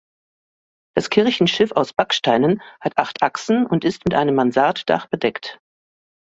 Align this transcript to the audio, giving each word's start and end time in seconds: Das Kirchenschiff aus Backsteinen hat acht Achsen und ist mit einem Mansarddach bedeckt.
Das 0.95 1.11
Kirchenschiff 1.11 1.73
aus 1.73 1.93
Backsteinen 1.93 2.63
hat 2.79 2.97
acht 2.97 3.21
Achsen 3.21 3.67
und 3.67 3.85
ist 3.85 4.03
mit 4.03 4.15
einem 4.15 4.33
Mansarddach 4.33 5.05
bedeckt. 5.05 5.59